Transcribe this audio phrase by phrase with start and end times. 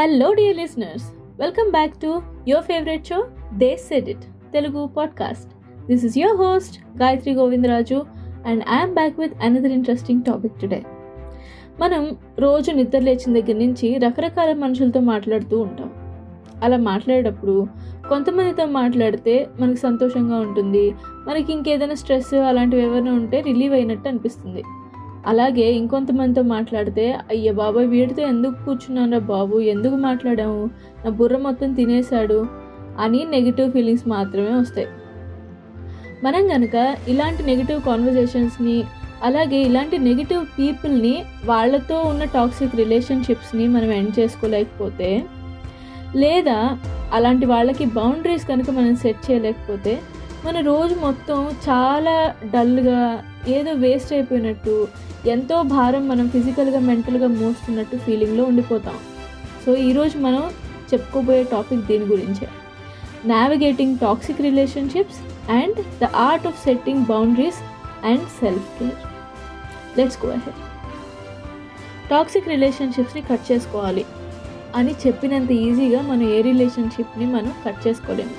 [0.00, 5.50] Hello dear listeners welcome back to your favourite show they said it Telugu podcast
[5.86, 8.04] this is your host Gayatri Govindaraju
[8.46, 10.82] and I'm back with another interesting topic today
[11.80, 15.90] మనం రోజు నిద్ర లేచిన దగ్గర నుంచి రకరకాల మనుషులతో మాట్లాడుతూ ఉంటాం.
[16.64, 17.66] అలా మాట్లాడేటప్పుడు
[18.08, 20.94] కొంతమందితో మాట్లాడితే మనకు సంతోషంగా ఉంటుంది
[21.28, 24.62] మనకి ఇంకేదైనా స్ట్రెస్ అలాంటివి ఏమైనా ఉంటే రిలీవ్ అయినట్టు అనిపిస్తుంది.
[25.26, 29.60] అలాగే ఇంకొంతమందితో మాట్లాడితే అయ్య బాబాయ్ వీడితో ఎందుకు కూర్చున్నానురా బాబు?
[29.60, 30.70] ఎందుకు మాట్లాడాము
[31.04, 32.46] నా బుర్ర మొత్తం తినేశాడు
[32.98, 34.86] అని నెగిటివ్ ఫీలింగ్స్ మాత్రమే వస్తాయి.
[36.24, 38.84] మనం కనుక ఇలాంటి నెగిటివ్ కాన్వర్జేషన్స్ని
[39.22, 45.24] అలాగే ఇలాంటి నెగిటివ్ పీపుల్ని వాళ్ళతో ఉన్న టాక్సిక్ రిలేషన్షిప్స్ని మనం ఎండ్ చేసుకోలేకపోతే
[46.16, 46.78] లేదా
[47.12, 50.00] అలాంటి వాళ్ళకి బౌండరీస్ కనుక మనం సెట్ చేయలేకపోతే
[50.46, 54.88] మన రోజు మొత్తం చాలా డల్గా ఏదో వేస్ట్ అయిపోయినట్టు
[55.26, 58.94] ఎంతో భారం మనం ఫిజికల్గా మెంటల్గా మోస్తున్నట్టు ఫీలింగ్లో ఉండిపోతాం.
[59.66, 60.50] సో ఈరోజు మనం
[60.94, 62.48] చెప్పుకోబోయే టాపిక్ దీని గురించే.
[63.24, 67.56] Navigating toxic relationships and the art of setting boundaries
[68.06, 68.94] and self care
[69.98, 70.54] let's go ahead
[72.10, 74.04] toxic రిలేషన్షిప్స్ని cut చేసుకోవాలి.
[74.76, 78.30] అని చెప్పినంత ఈజీగా మనం ఏ రిలేషన్షిప్ని మనం కట్ చేసుకోలేము.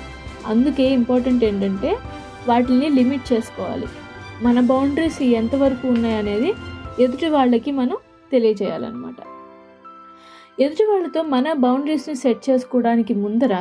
[0.47, 1.97] అందుకే ఇంపార్టెంట్ ఏంటంటే
[2.47, 3.87] వాటిని లిమిట్ చేసుకోవాలి.
[4.41, 6.53] మన బౌండరీస్ ఎంతవరకు ఉన్నాయనేది
[7.03, 7.97] ఎదుటి వాళ్ళకి మనం
[8.31, 9.15] తెలియజేయాలన్నమాట.
[10.61, 13.53] ఎదుటి వాళ్ళతో మన బౌండరీస్ని సెట్ చేసుకోవడానికి ముందర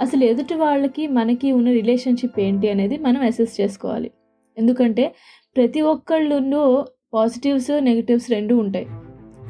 [0.00, 4.10] అసలు ఎదుటి వాళ్ళకి మనకి ఉన్న రిలేషన్షిప్ ఏంటి అనేది మనం అసెస్ చేసుకోవాలి.
[4.58, 5.14] ఎందుకంటే
[5.56, 8.86] ప్రతి ఒక్కళ్ళు పాజిటివ్స్ నెగిటివ్స్ రెండు ఉంటాయి.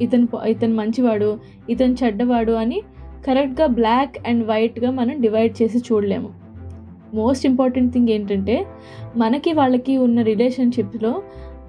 [0.03, 1.39] ఇతను ఇతను మంచివాడు
[1.71, 2.83] ఇతను చెడ్డవాడు అని
[3.27, 6.40] కరెక్ట్గా బ్లాక్ అండ్ వైట్గా మనం డివైడ్ చేసి చూడలేము.
[7.15, 8.67] మోస్ట్ ఇంపార్టెంట్ థింగ్ ఏంటంటే
[9.17, 11.23] మనకి వాళ్ళకి ఉన్న రిలేషన్షిప్లో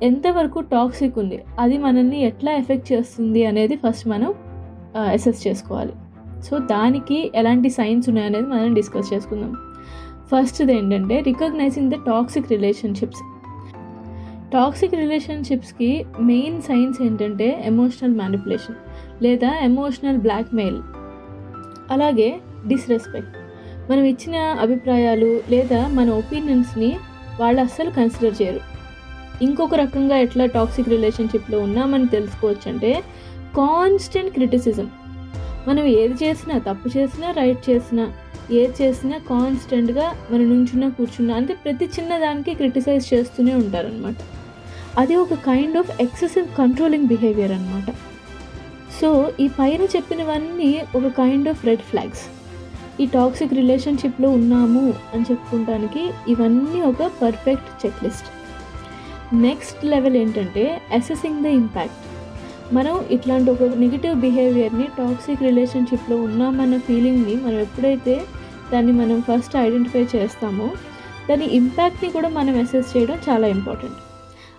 [0.04, 4.34] ఎంతవరకు టాక్సిక్ ఉంది అది మనల్ని ఎట్లా ఎఫెక్ట్ చేస్తుంది అనేది ఫస్ట్ మనం
[4.98, 5.94] అసెస్ చేసుకోవాలి.
[6.44, 9.56] సో దానికి ఎలాంటి సైన్స్ ఉన్నాయనేది మనం డిస్కస్ చేసుకుందాం.
[10.32, 13.22] ఫస్ట్ది ఏంటంటే recognising the toxic relationships.
[14.54, 18.76] Toxic రిలేషన్షిప్స్కి main signs ఏంటంటే ఎమోషనల్ మ్యానిపులేషన్
[19.24, 20.82] లేదా ఎమోషనల్ బ్లాక్మెయిల్.
[21.92, 23.41] అలాగే డిస్రెస్పెక్ట్.
[23.92, 26.92] మనం ఇచ్చిన అభిప్రాయాలు లేదా మన ఒపీనియన్స్ని
[27.40, 28.62] వాళ్ళు అస్సలు కన్సిడర్ చేయరు.
[29.46, 32.92] ఇంకొక రకంగా ఎట్లా టాక్సిక్ రిలేషన్షిప్లో ఉన్నామని తెలుసుకోవచ్చు అంటే
[33.58, 34.88] కాన్స్టెంట్ క్రిటిసిజం.
[35.68, 38.06] మనం ఏది చేసినా తప్పు చేసినా రైట్ చేసినా
[38.52, 44.16] ఏది చేసినా కాన్స్టెంట్గా మన నుంచున్నా కూర్చున్నా అంటే ప్రతి చిన్న దానికి క్రిటిసైజ్ చేస్తూనే ఉంటారనమాట
[45.00, 47.90] అది ఒక kind of excessive controlling behaviour అనమాట
[49.00, 49.10] సో
[49.40, 52.24] ఈ పైన చెప్పినవన్నీ ఒక కైండ్ ఆఫ్ రెడ్ ఫ్లాగ్స్.
[53.00, 58.30] ఈ టాక్సిక్ రిలేషన్షిప్లో ఉన్నాము అని చెప్పుకోవడానికి ఇవన్నీ ఒక perfect check list
[59.42, 60.64] next level ఏంటంటే
[60.94, 62.00] అసెసింగ్ ద ఇంపాక్ట్
[62.74, 68.16] మనం ఇట్లాంటి ఒక నెగిటివ్ బిహేవియర్ని టాక్సిక్ రిలేషన్షిప్లో ఉన్నామన్న ఫీలింగ్ని మనం ఎప్పుడైతే
[68.72, 70.68] దాన్ని మనం ఫస్ట్ ఐడెంటిఫై చేస్తామో
[71.30, 74.00] దాని ఇంపాక్ట్ని కూడా మనం అసెస్ చేయడం చాలా important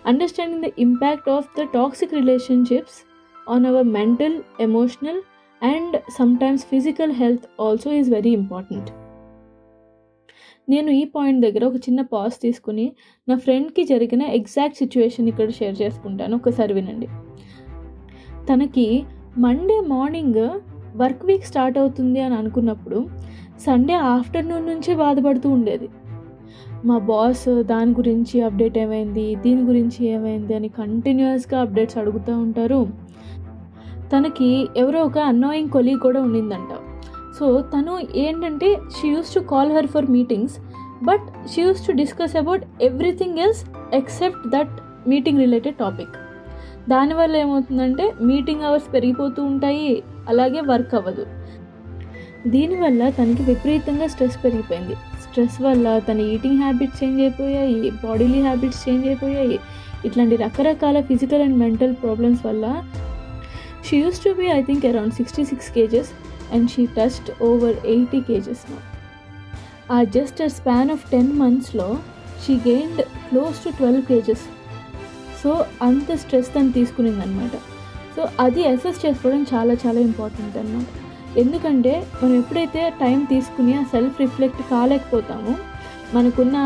[0.06, 2.98] understanding the impact of the toxic relationships
[3.46, 5.20] on our mental emotional
[5.62, 8.90] and sometimes physical health also is very important.
[10.68, 12.92] నేను ఈ పాయింట్ దగ్గర ఒక చిన్న పాజ్ తీసుకుని
[13.28, 16.36] నా ఫ్రెండ్కి జరిగిన ఎగ్జాక్ట్ సిచ్యువేషన్ ఇక్కడ షేర్ చేసుకుంటాను.
[16.36, 17.08] ఒకసారి వినండి.
[18.48, 19.04] తనకి
[19.38, 20.60] Monday morning
[20.96, 23.08] work week start అవుతుంది అని అనుకున్నప్పుడు
[23.60, 25.88] సండే ఆఫ్టర్నూన్ నుంచే బాధపడుతూ ఉండేది.
[26.84, 33.01] మా బాస్ దాని గురించి అప్డేట్ ఏమైంది దీని గురించి ఏమైంది అని కంటిన్యూస్గా అప్డేట్స్ అడుగుతూ ఉంటారు.
[34.12, 36.72] తనకి ఎవరో ఒక అన్నోయింగ్ కొలీగ్ కూడా ఉండిందంట.
[37.38, 40.56] సో తను ఏంటంటే she use to call her for meetings
[41.04, 43.62] but she use to discuss about everything else
[43.94, 44.74] except that
[45.08, 46.16] meeting related topic
[46.88, 51.26] దానివల్ల ఏమవుతుందంటే మీటింగ్ అవర్స్ పెరిగిపోతూ ఉంటాయి అలాగే వర్క్ అవ్వదు.
[52.46, 54.94] దీనివల్ల తనకి విపరీతంగా స్ట్రెస్ పెరిగిపోయింది.
[54.94, 59.58] స్ట్రెస్ వల్ల తన ఈటింగ్ హ్యాబిట్స్ చేంజ్ అయిపోయాయి బాడీలీ హ్యాబిట్స్ చేంజ్ అయిపోయాయి.
[60.04, 62.66] ఇట్లాంటి రకరకాల ఫిజికల్ అండ్ మెంటల్ ప్రాబ్లమ్స్ వల్ల
[63.86, 66.10] she use to be I think around sixty six kgs
[66.52, 68.78] and she touched over eighty kgs నా
[69.96, 71.98] uh just uh span of ten మంత్స్లో
[72.46, 74.44] she gained close to twelve kgs
[75.42, 77.56] so అంత stress తను తీసుకునింది అనమాట
[78.16, 80.88] so అది assess చేసుకోవడం చాలా చాలా ఇంపార్టెంట్ అనమాట
[81.38, 85.54] ఎందుకంటే మనం ఎప్పుడైతే టైం తీసుకుని ఆ సెల్ఫ్ రిఫ్లెక్ట్ కాలేకపోతామో
[86.14, 86.56] మనకున్న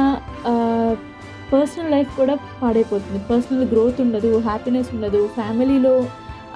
[1.52, 3.18] పర్సనల్ లైఫ్ కూడా పాడైపోతుంది.
[3.30, 5.92] పర్సనల్ గ్రోత్ ఉండదు హ్యాపీనెస్ ఉండదు ఫ్యామిలీలో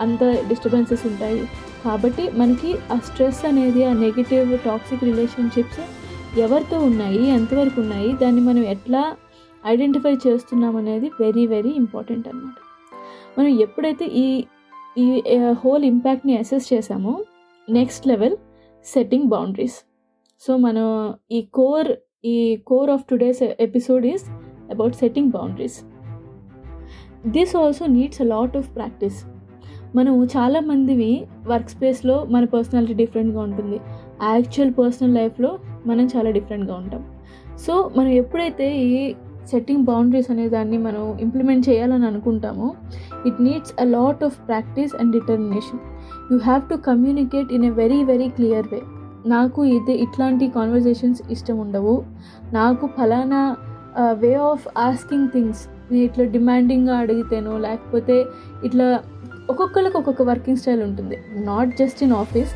[0.01, 1.41] అంత డిస్టర్బెన్సెస్ ఉంటాయి.
[1.85, 5.81] కాబట్టి మనకి ఆ స్ట్రెస్ అనేది ఆ నెగిటివ్ టాక్సిక్ రిలేషన్షిప్స్
[6.39, 9.03] ఎవరితో ఉన్నాయి ఎంతవరకు ఉన్నాయి దాన్ని మనం ఎట్లా
[9.65, 12.57] ఐడెంటిఫై చేస్తున్నాం అనేది వెరీ వెరీ ఇంపార్టెంట్ అనమాట
[13.39, 14.27] మనం ఎప్పుడైతే ఈ
[14.97, 15.07] ఈ
[15.65, 17.15] హోల్ ఇంపాక్ట్ని అసెస్ చేసామో
[17.69, 18.37] next level
[18.87, 19.79] setting boundaries
[20.43, 20.87] so మనం
[21.33, 21.91] ఈ కోర్
[22.25, 22.37] ఈ
[22.67, 24.25] core of today's episode is
[24.71, 25.79] about setting boundaries
[27.27, 29.19] this also needs a lot of practice
[29.97, 31.13] మనం చాలామందివి
[31.47, 33.81] వర్క్ స్పేస్లో మన పర్సనాలిటీ డిఫరెంట్గా ఉంటుంది.
[34.23, 37.03] యాక్చువల్ పర్సనల్ లైఫ్లో మనం చాలా డిఫరెంట్గా ఉంటాం.
[37.59, 39.15] సో మనం ఎప్పుడైతే ఈ
[39.51, 42.75] సెట్టింగ్ బౌండరీస్ అనే దాన్ని మనం ఇంప్లిమెంట్ చేయాలని అనుకుంటామో
[43.27, 45.81] it needs a lot of practice and determination
[46.33, 48.81] you have to communicate in a very very clear way
[49.27, 52.05] నాకు ఇది ఇట్లాంటి కాన్వర్జేషన్స్ ఇష్టం ఉండవు.
[52.53, 53.57] నాకు ఫలానా
[54.13, 58.25] వే ఆఫ్ ఆస్కింగ్ థింగ్స్ నేను ఇట్లా డిమాండింగ్గా అడిగితేనో లేకపోతే
[58.65, 58.87] ఇట్లా
[59.49, 61.19] ఒక్కొక్కరికి ఒక్కొక్క వర్కింగ్ స్టైల్ ఉంటుంది.
[61.35, 62.53] నాట్ జస్ట్ ఇన్ ఆఫీస్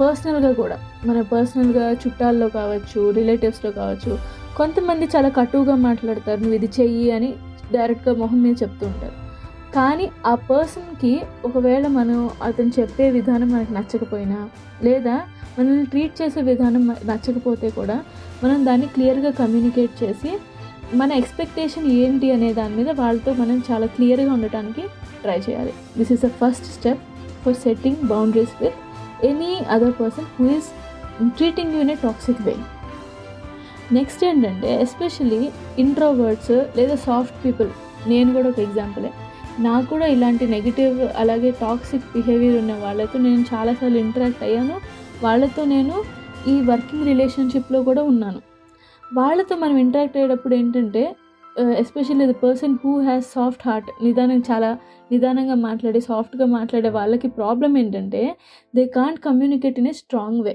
[0.00, 0.78] పర్సనల్గా కూడా.
[1.06, 4.18] మన పర్సనల్గా చుట్టాల్లో కావచ్చు రిలేటివ్స్లో కావచ్చు
[4.56, 6.40] కొంతమంది చాలా కటువుగా మాట్లాడతారు.
[6.40, 7.34] నువ్వు ఇది చెయ్యి అని
[7.72, 9.16] డైరెక్ట్గా మొహం మీద చెప్తూ ఉంటారు.
[9.74, 14.48] కానీ ఆ పర్సన్కి ఒకవేళ మనం అతను చెప్పే విధానం మనకు నచ్చకపోయినా
[14.82, 15.20] లేదా
[15.58, 18.04] మనల్ని ట్రీట్ చేసే విధానం నచ్చకపోతే కూడా
[18.44, 20.38] మనం దాన్ని క్లియర్గా కమ్యూనికేట్ చేసి
[20.94, 24.82] మన ఎక్స్పెక్టేషన్ ఏంటి అనే దాని మీద వాళ్ళతో మనం చాలా క్లియర్గా ఉండటానికి
[25.22, 25.72] ట్రై చేయాలి.
[25.98, 27.00] This is the first step
[27.44, 28.78] for setting boundaries with
[29.26, 30.68] any other person who is
[31.36, 32.54] treating you in a toxic way
[33.92, 37.68] next ఏంటంటే ఎస్పెషలీ ఇంట్రోవర్డ్స్ లేదా సాఫ్ట్ పీపుల్
[38.06, 39.10] నేను కూడా ఒక ఎగ్జాంపులే
[39.60, 44.76] నాకు కూడా ఇలాంటి నెగిటివ్ అలాగే టాక్సిక్ బిహేవియర్ ఉన్న వాళ్ళతో నేను చాలాసార్లు ఇంటరాక్ట్ అయ్యాను.
[45.22, 46.04] వాళ్ళతో నేను
[46.48, 48.40] ఈ వర్కింగ్ రిలేషన్షిప్లో కూడా ఉన్నాను.
[49.12, 51.02] వాళ్ళతో మనం ఇంటరాక్ట్ అయ్యేటప్పుడు ఏంటంటే
[51.76, 54.70] especially the person who has soft heart నిదానం చాలా
[55.10, 58.22] నిదానంగా మాట్లాడే సాఫ్ట్గా మాట్లాడే వాళ్ళకి ప్రాబ్లం ఏంటంటే
[58.74, 60.54] they can't communicate in a strong way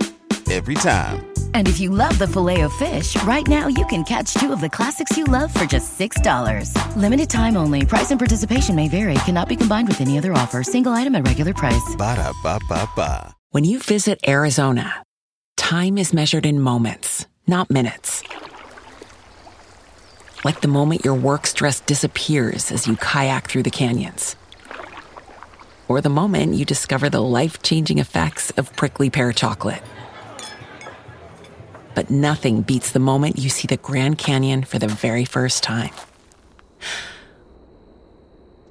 [0.51, 1.31] Every time.
[1.53, 4.59] And if you love the filet of fish, right now you can catch two of
[4.59, 6.75] the classics you love for just $6.
[6.97, 7.85] Limited time only.
[7.85, 9.13] Price and participation may vary.
[9.25, 10.63] Cannot be combined with any other offer.
[10.63, 11.95] Single item at regular price.
[11.97, 13.33] Ba da ba ba ba.
[13.51, 15.03] When you visit Arizona,
[15.57, 18.23] time is measured in moments, not minutes.
[20.45, 24.35] Like the moment your work stress disappears as you kayak through the canyons.
[25.87, 29.83] Or the moment you discover the life changing effects of prickly pear chocolate.
[31.95, 35.93] But nothing beats the moment you see the Grand Canyon for the very first time.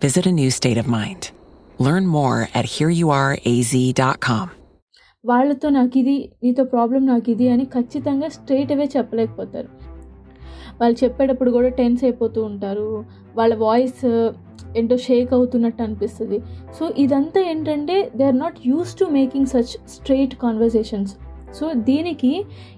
[0.03, 1.31] Visit a new state of mind.
[1.79, 4.47] Learn more at hereyouareaz.com.
[5.25, 9.69] వాళ్ళతో నాకు ఇది నీతో problem నాకు ఇది అని ఖచ్చితంగా straight అవే చెప్పలేకపోతారు
[10.81, 12.87] వాళ్ళు చెప్పేటప్పుడు కూడా టెన్స్ అయిపోతూ ఉంటారు
[13.39, 14.01] వాళ్ళ వాయిస్
[14.79, 16.39] ఏంటో షేక్ అవుతున్నట్టు అనిపిస్తుంది
[16.79, 21.13] సో ఇదంతా ఏంటంటే they are not use to making such straight conversations
[21.59, 22.33] so దీనికి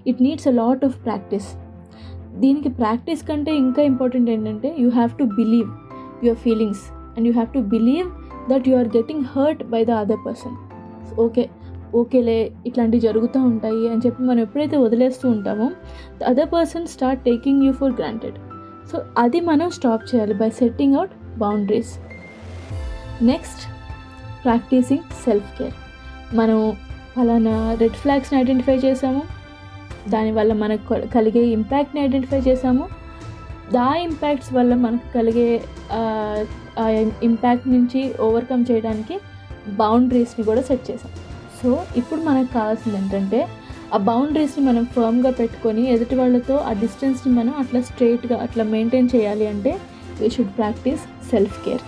[0.05, 1.49] it needs a lot of practice
[2.37, 5.69] దీనికి ప్రాక్టీస్ కంటే ఇంకా ఇంపార్టెంట్ ఏంటంటే you have to believe
[6.23, 6.83] your feelings
[7.15, 8.07] and you have to believe
[8.49, 10.55] that you are getting hurt by the other person
[11.19, 11.43] okay
[11.95, 15.67] ఓకేలే ఇట్లాంటివి జరుగుతూ ఉంటాయి అని చెప్పి మనం ఎప్పుడైతే వదిలేస్తూ ఉంటామో
[16.19, 18.37] the other person start taking you for granted
[18.91, 21.93] so అది మనం స్టాప్ చేయాలి by setting out boundaries
[23.23, 23.61] next
[24.43, 25.75] practicing self care
[26.33, 26.59] మనం
[27.15, 29.21] ఫలానా రెడ్ ఫ్లాగ్స్ని ఐడెంటిఫై చేసాము
[30.09, 32.85] దానివల్ల మనకు కలిగే ఇంపాక్ట్ని ఐడెంటిఫై చేసాము
[33.73, 35.49] దా ఇంపాక్ట్స్ వల్ల మనకు కలిగే
[37.23, 39.15] ఇంపాక్ట్ నుంచి ఓవర్కమ్ చేయడానికి
[39.77, 41.11] బౌండరీస్ని కూడా సెట్ చేసాం
[41.59, 43.39] సో ఇప్పుడు మనకు కావాల్సింది ఏంటంటే
[43.93, 49.47] ఆ బౌండరీస్ని మనం ఫర్మ్గా పెట్టుకొని ఎదుటి వాళ్ళతో ఆ డిస్టెన్స్ని మనం అట్లా స్ట్రైట్గా అట్లా మెయింటైన్ చేయాలి
[49.47, 49.73] అంటే
[50.19, 51.83] we should practice self care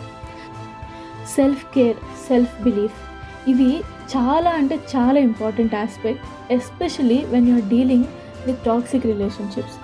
[1.35, 2.99] self care self belief
[3.47, 3.71] ఇవి
[4.13, 8.07] చాలా అంటే చాలా important aspect especially when you're dealing
[8.47, 9.77] with toxic relationships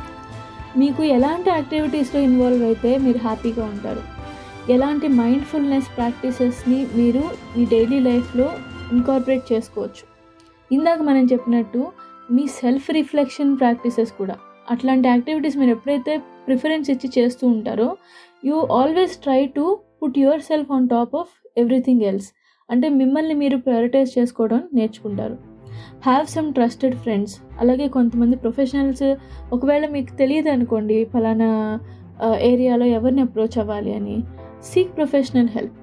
[0.78, 4.04] మీకు ఎలాంటి యాక్టివిటీస్లో ఇన్వాల్వ్ అయితే మీరు హ్యాపీగా ఉంటారు.
[4.70, 7.24] ఎలాంటి మైండ్ఫుల్నెస్ ప్రాక్టీసెస్ని మీరు
[7.56, 8.48] మీ డైలీ లైఫ్లో
[8.92, 10.04] ఇన్కార్పొరేట్ చేసుకోవచ్చు.
[10.72, 11.82] ఇందాక మనం చెప్పినట్టు
[12.36, 14.36] మీ సెల్ఫ్ రిఫ్లెక్షన్ ప్రాక్టీసెస్ కూడా.
[14.72, 16.14] అట్లాంటి యాక్టివిటీస్ మీరు ఎప్పుడైతే
[16.48, 17.90] ప్రిఫరెన్స్ ఇచ్చి చేస్తూ ఉంటారో
[18.46, 19.66] you always try to
[20.04, 22.30] put yourself on top of everything else
[22.72, 25.38] అంటే మిమ్మల్ని మీరు ప్రయారిటైజ్ చేసుకోవడం నేర్చుకుంటారు.
[26.06, 29.16] హ్యావ్ సమ్ ట్రస్టెడ్ ఫ్రెండ్స్ అలాగే కొంతమంది ప్రొఫెషనల్స్
[29.54, 31.80] ఒకవేళ మీకు తెలియదు అనుకోండి ఫలానా
[32.40, 34.24] ఏరియాలో ఎవరిని అప్రోచ్ అవ్వాలి అని
[34.64, 35.78] seek professional help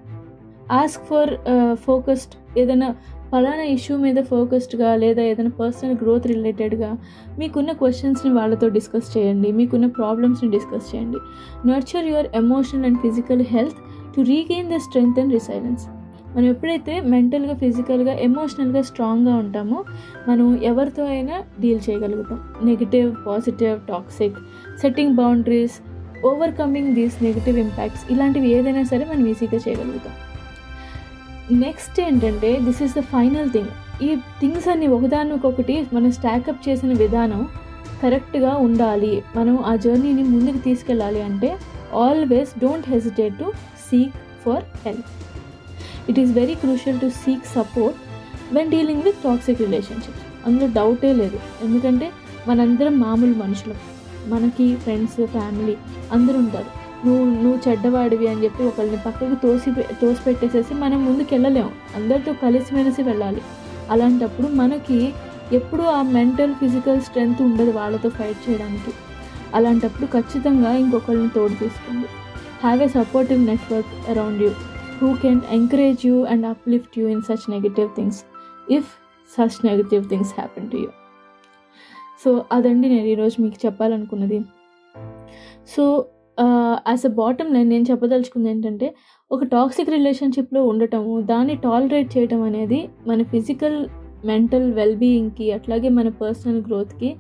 [0.73, 1.31] ask for
[1.75, 2.97] focused ఏదైనా
[3.33, 6.91] ఫలానా ఇష్యూ మీద ఫోకస్డ్గా లేదా ఏదైనా పర్సనల్ గ్రోత్ రిలేటెడ్గా
[7.39, 11.19] మీకున్న క్వశ్చన్స్ని వాళ్ళతో డిస్కస్ చేయండి మీకున్న ప్రాబ్లమ్స్ని డిస్కస్ చేయండి.
[11.69, 13.81] Nurture your emotional and physical health
[14.17, 15.87] to regain the strength and resilience
[16.39, 19.79] మనం ఎప్పుడైతే మెంటల్గా ఫిజికల్గా ఎమోషనల్గా స్ట్రాంగ్గా ఉంటామో
[20.29, 22.39] మనం ఎవరితో అయినా డీల్ చేయగలుగుతాం.
[22.69, 24.37] Negative positive toxic
[24.83, 25.77] setting boundaries
[26.31, 30.15] overcoming these negative impacts ఇలాంటివి ఏదైనా సరే మనం ఈజీగా చేయగలుగుతాం.
[31.65, 33.73] నెక్స్ట్ ఏంటంటే this is the final thing.
[34.07, 37.43] ఈ థింగ్స్ అన్ని ఒకదానికొకటి మనం స్టాకప్ చేసిన విధానం
[38.03, 39.15] కరెక్ట్గా ఉండాలి.
[39.39, 41.51] మనం ఆ జర్నీని ముందుకు తీసుకెళ్ళాలి అంటే
[42.07, 43.49] always don't hesitate to
[43.89, 45.09] seek for help.
[46.11, 47.99] It is very crucial to seek support
[48.57, 51.39] when dealing with toxic relationships అందులో డౌటే లేదు.
[51.65, 52.07] ఎందుకంటే
[52.49, 53.79] మనందరం మామూలు మనుషులం.
[54.33, 55.75] మనకి ఫ్రెండ్స్ ఫ్యామిలీ
[56.17, 56.71] అందరూ ఉంటారు.
[57.07, 63.03] నువ్వు నువ్వు చెడ్డవాడివి అని చెప్పి ఒకరిని పక్కకు తోసి తోసి పెట్టేసేసి మనం ముందుకు వెళ్ళలేము అందరితో కలిసిమెలిసి
[63.03, 63.43] వెళ్ళాలి.
[63.91, 64.99] అలాంటప్పుడు మనకి
[65.59, 68.93] ఎప్పుడు ఆ మెంటల్ ఫిజికల్ స్ట్రెంగ్త్ ఉండదు వాళ్ళతో ఫైట్ చేయడానికి.
[69.55, 72.09] అలాంటప్పుడు ఖచ్చితంగా ఇంకొకరిని తోడు తీసుకుంది
[72.63, 74.51] have a supportive network around you
[75.01, 78.21] who can encourage you and uplift you in such negative things
[78.77, 78.91] if
[79.31, 80.91] such negative things happen to you
[82.23, 84.39] so అదండి నేను ఈరోజు మీకు చెప్పాలనుకున్నది.
[85.75, 85.83] So
[86.89, 88.87] as a bottom line నేను చెప్పదలుచుకుంది ఏంటంటే
[89.31, 93.79] ఒక టాక్సిక్ రిలేషన్షిప్లో ఉండటము దాన్ని టాలరేట్ చేయటం అనేది మన ఫిజికల్
[94.25, 97.11] మెంటల్ వెల్బీయింగ్కి అట్లాగే మన పర్సనల్ గ్రోత్కి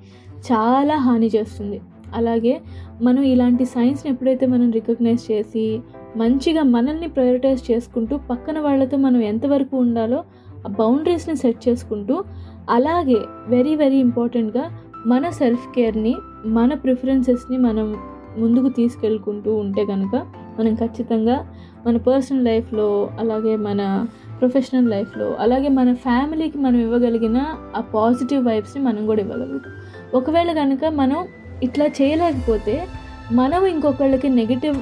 [0.48, 1.78] చాలా హాని చేస్తుంది.
[2.14, 2.60] అలాగే
[3.02, 5.80] మనం ఇలాంటి సైన్స్ని ఎప్పుడైతే మనం రికగ్నైజ్ చేసి
[6.16, 10.24] మంచిగా మనల్ని ప్రయోరిటైజ్ చేసుకుంటూ పక్కన వాళ్ళతో మనం ఎంతవరకు ఉండాలో
[10.66, 12.24] ఆ బౌండరీస్ని సెట్ చేసుకుంటూ
[12.70, 14.70] అలాగే వెరీ వెరీ ఇంపార్టెంట్గా
[15.06, 17.96] మన సెల్ఫ్ కేర్ని మన ప్రిఫరెన్సెస్ని మనం
[18.38, 20.26] ముందుకు తీసుకెళ్ళుకుంటూ ఉంటే కనుక
[20.58, 21.48] మనం ఖచ్చితంగా
[21.86, 24.06] మన పర్సనల్ లైఫ్లో అలాగే మన
[24.40, 27.44] ప్రొఫెషనల్ లైఫ్లో అలాగే మన ఫ్యామిలీకి మనం ఇవ్వగలిగిన
[27.76, 29.72] ఆ పాజిటివ్ వైబ్స్ని మనం కూడా ఇవ్వగలుగుతాం.
[30.14, 31.26] ఒకవేళ కనుక మనం
[31.62, 32.88] ఇట్లా చేయలేకపోతే
[33.32, 34.76] మనం ఇంకొకళ్ళకి నెగిటివ్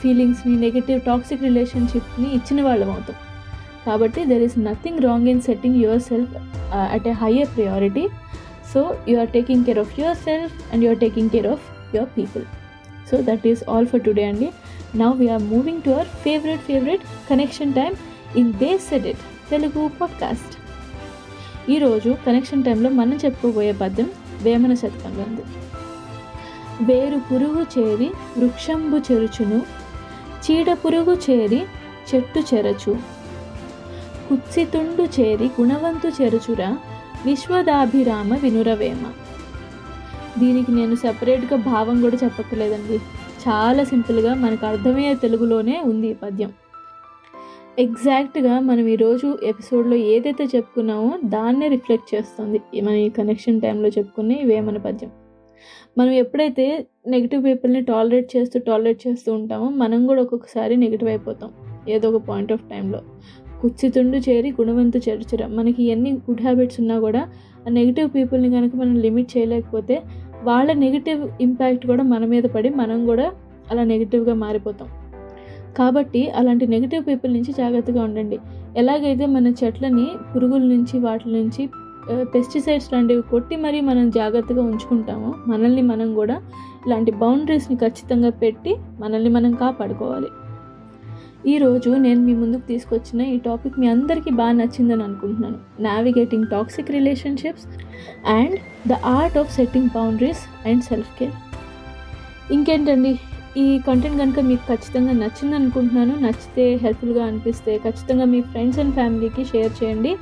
[0.00, 3.16] ఫీలింగ్స్ని నెగిటివ్ టాక్సిక్ రిలేషన్షిప్ని ఇచ్చిన వాళ్ళం అవుతాం.
[3.86, 6.34] కాబట్టి there is nothing wrong in setting yourself
[6.94, 8.08] at a higher priority
[8.72, 12.44] so you are taking care of yourself and you are taking care of your people
[13.10, 14.48] so that is all for today అండి
[14.96, 17.94] now we're moving to our favourite favourite connection time
[18.36, 20.54] in they said it Telugu podcast
[21.70, 24.10] ఈరోజు connection టైంలో మనం చెప్పుకోబోయే పద్యం
[24.42, 25.42] వేమన శతకంలో ఉంది.
[26.82, 29.58] వేరు పురుగు చేరి వృక్షంబు చెరుచును.
[30.44, 31.62] చీడ పురుగు చేరి
[32.14, 32.96] చెట్టు చెరచు.
[34.28, 36.78] కుత్సితుండు చేరి గుణవంతు చెరుచురా
[37.26, 39.12] విశ్వదాభిరామ వినురవేమ.
[40.38, 42.94] దీనికి నేను సపరేట్గా భావం కూడా చెప్పట్లేదండి
[43.48, 46.52] చాలా సింపుల్గా మనకు అర్థమయ్యే తెలుగులోనే ఉంది ఈ పద్యం.
[47.78, 52.80] ఎగ్జాక్ట్గా మనం ఈరోజు ఎపిసోడ్లో ఏదైతే చెప్పుకున్నామో దాన్నే రిఫ్లెక్ట్ చేస్తుంది.
[52.80, 55.10] మన ఈ కనెక్షన్ టైంలో చెప్పుకునే ఈ పద్యం.
[55.98, 61.50] మనం ఎప్పుడైతే నెగిటివ్ పీపుల్ని టాలరేట్ చేస్తూ టాలరేట్ చేస్తూ ఉంటామో మనం కూడా ఒక్కొక్కసారి నెగిటివ్ అయిపోతాం.
[61.88, 63.00] ఏదో ఒక పాయింట్ ఆఫ్ టైంలో
[63.62, 67.28] కుత్సితుండు చేరి గుణవంతు చెరుచుర మనకి ఎన్ని గుడ్ హ్యాబిట్స్ ఉన్నా కూడా
[67.66, 70.02] ఆ నెగిటివ్ పీపుల్ని కనుక మనం లిమిట్ చేయలేకపోతే
[70.42, 73.32] వాళ్ళ నెగిటివ్ ఇంపాక్ట్ కూడా మన మీద పడి మనం కూడా
[73.70, 74.88] అలా నెగిటివ్గా మారిపోతాం.
[75.76, 78.38] కాబట్టి అలాంటి నెగిటివ్ పీపుల్ నుంచి జాగ్రత్తగా ఉండండి.
[78.76, 81.68] ఎలాగైతే మన చెట్లని పురుగుల నుంచి వాటి నుంచి
[82.10, 85.34] పెస్టిసైడ్స్ లాంటివి కొట్టి మరీ మనం జాగ్రత్తగా ఉంచుకుంటామో.
[85.46, 86.40] మనల్ని మనం కూడా
[86.86, 90.26] ఇలాంటి బౌండరీస్ని ఖచ్చితంగా పెట్టి మనల్ని మనం కాపాడుకోవాలి.
[91.46, 95.58] ఈరోజు నేను మీ ముందుకు తీసుకొచ్చిన ఈ టాపిక్ మీ అందరికీ బాగా నచ్చిందని అనుకుంటున్నాను.
[95.80, 97.66] Navigating toxic relationships
[98.26, 98.56] and
[98.88, 101.32] the art of setting boundaries and self care
[102.52, 103.18] ఇంకేంటండి?
[103.58, 109.42] ఈ కంటెంట్ కనుక మీకు ఖచ్చితంగా నచ్చింది అనుకుంటున్నాను నచ్చితే హెల్ప్ఫుల్గా అనిపిస్తే ఖచ్చితంగా మీ ఫ్రెండ్స్ అండ్ ఫ్యామిలీకి
[109.44, 110.12] షేర్ చేయండి.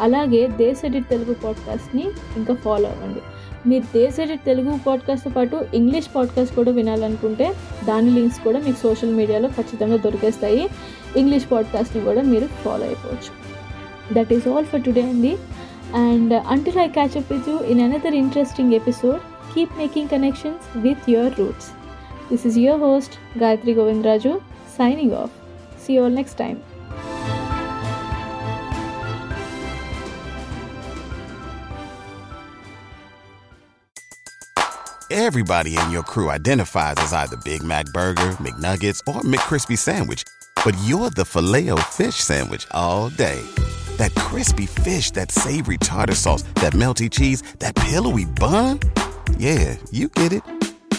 [0.00, 2.04] అలాగే దేశ్ ఎడిట్ తెలుగు పాడ్కాస్ట్ని
[2.36, 3.22] ఇంకా ఫాలో అవ్వండి.
[3.68, 7.46] మీరు దేశ్ ఎడిట్ తెలుగు పాడ్కాస్ట్తో పాటు ఇంగ్లీష్ పాడ్కాస్ట్ కూడా వినాలనుకుంటే
[7.84, 10.64] దాని లింక్స్ కూడా మీకు సోషల్ మీడియాలో ఖచ్చితంగా దొరికేస్తాయి.
[11.16, 13.32] ఇంగ్లీష్ పాడ్కాస్ట్ని కూడా మీరు ఫాలో అయిపోవచ్చు.
[14.14, 15.32] That is all for today అండి.
[15.94, 19.20] And until I catch up with you in another interesting episode
[19.54, 21.68] keep making connections with your roots
[22.28, 25.30] This is your host, Gayatri Govindraju, signing off.
[25.76, 26.60] See you all next time.
[35.08, 40.24] Everybody in your crew identifies as either Big Mac Burger, McNuggets, or McCrispy Sandwich.
[40.64, 43.40] But you're the filet fish Sandwich all day.
[43.98, 48.80] That crispy fish, that savory tartar sauce, that melty cheese, that pillowy bun.
[49.38, 50.55] Yeah, you get it.